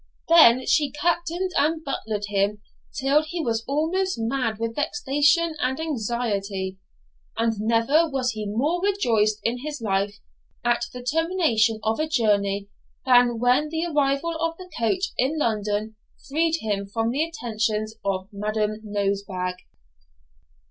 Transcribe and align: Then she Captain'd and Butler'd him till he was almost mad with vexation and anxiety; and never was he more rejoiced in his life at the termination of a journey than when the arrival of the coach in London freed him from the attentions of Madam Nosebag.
Then 0.29 0.65
she 0.65 0.89
Captain'd 0.89 1.51
and 1.59 1.83
Butler'd 1.83 2.23
him 2.29 2.59
till 2.97 3.21
he 3.21 3.39
was 3.39 3.63
almost 3.67 4.17
mad 4.17 4.57
with 4.57 4.73
vexation 4.73 5.53
and 5.59 5.79
anxiety; 5.79 6.79
and 7.37 7.53
never 7.59 8.09
was 8.09 8.31
he 8.31 8.47
more 8.47 8.81
rejoiced 8.81 9.39
in 9.43 9.59
his 9.59 9.79
life 9.79 10.19
at 10.65 10.85
the 10.91 11.03
termination 11.03 11.79
of 11.83 11.99
a 11.99 12.07
journey 12.07 12.67
than 13.05 13.37
when 13.37 13.69
the 13.69 13.85
arrival 13.85 14.35
of 14.39 14.57
the 14.57 14.71
coach 14.75 15.09
in 15.19 15.37
London 15.37 15.95
freed 16.27 16.55
him 16.61 16.87
from 16.87 17.11
the 17.11 17.23
attentions 17.23 17.93
of 18.03 18.27
Madam 18.31 18.79
Nosebag. 18.83 19.53